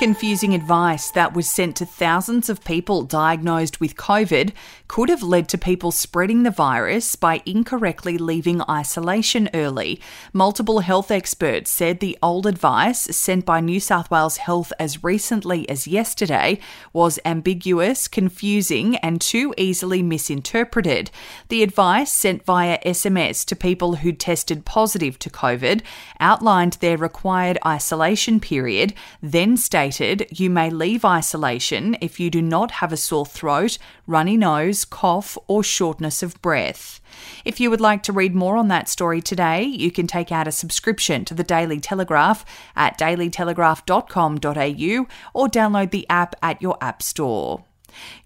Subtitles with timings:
[0.00, 4.52] Confusing advice that was sent to thousands of people diagnosed with COVID
[4.88, 10.00] could have led to people spreading the virus by incorrectly leaving isolation early.
[10.32, 15.68] Multiple health experts said the old advice sent by New South Wales Health as recently
[15.68, 16.58] as yesterday
[16.94, 21.10] was ambiguous, confusing, and too easily misinterpreted.
[21.48, 25.82] The advice sent via SMS to people who tested positive to COVID
[26.18, 32.40] outlined their required isolation period, then stated stated, you may leave isolation if you do
[32.40, 37.00] not have a sore throat, runny nose, cough, or shortness of breath.
[37.44, 40.46] If you would like to read more on that story today, you can take out
[40.46, 42.44] a subscription to the Daily Telegraph
[42.76, 47.64] at dailytelegraph.com.au or download the app at your app store.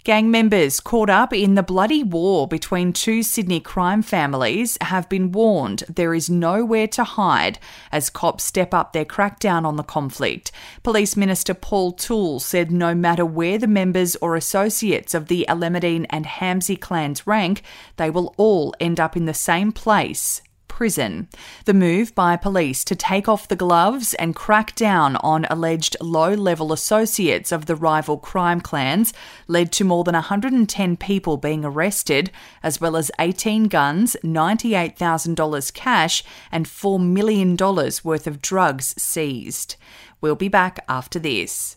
[0.05, 5.33] Gang members caught up in the bloody war between two Sydney crime families have been
[5.33, 7.59] warned there is nowhere to hide
[7.91, 10.53] as cops step up their crackdown on the conflict.
[10.83, 16.07] Police Minister Paul Toole said no matter where the members or associates of the Alameddine
[16.11, 17.63] and Hamzy clans rank,
[17.97, 20.43] they will all end up in the same place
[20.75, 21.29] prison.
[21.67, 26.35] The move by police to take off the gloves and crack down on alleged low
[26.35, 29.15] level associates of the rival crime clans
[29.47, 36.25] led to more than 110 people being arrested, as well as 18 guns, $98,000 cash,
[36.51, 39.77] and $4 million worth of drugs seized.
[40.21, 41.77] We'll be back after this.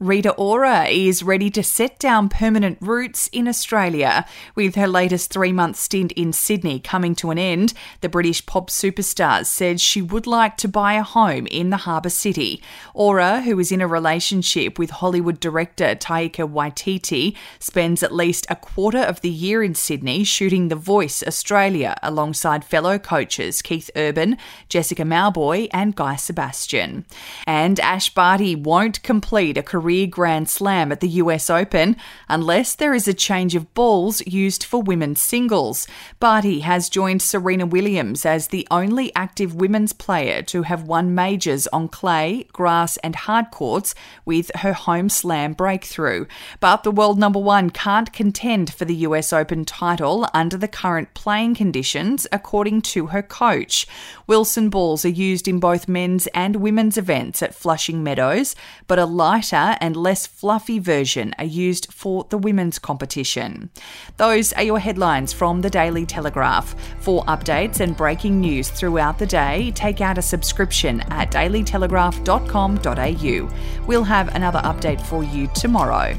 [0.00, 4.26] Rita Ora is ready to set down permanent roots in Australia.
[4.56, 8.70] With her latest three month stint in Sydney coming to an end, the British pop
[8.70, 12.60] superstar said she would like to buy a home in the harbour city.
[12.92, 18.56] Ora, who is in a relationship with Hollywood director Taika Waititi, spends at least a
[18.56, 24.38] quarter of the year in Sydney shooting The Voice Australia alongside fellow coaches Keith Urban,
[24.68, 27.06] Jessica Mauboy, and Guy Sebastian.
[27.46, 31.96] And Ash Barty won't complete a career Rear grand Slam at the US Open
[32.28, 35.86] unless there is a change of balls used for women's singles.
[36.18, 41.66] Barty has joined Serena Williams as the only active women's player to have won majors
[41.68, 46.26] on clay, grass, and hard courts with her home slam breakthrough.
[46.60, 51.12] But the world number one can't contend for the US Open title under the current
[51.14, 53.86] playing conditions, according to her coach.
[54.26, 58.56] Wilson balls are used in both men's and women's events at Flushing Meadows,
[58.86, 63.70] but a lighter and less fluffy version are used for the women's competition.
[64.16, 66.74] Those are your headlines from the Daily Telegraph.
[67.00, 73.86] For updates and breaking news throughout the day, take out a subscription at dailytelegraph.com.au.
[73.86, 76.18] We'll have another update for you tomorrow.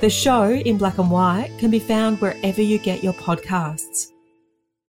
[0.00, 4.12] The show in black and white can be found wherever you get your podcasts.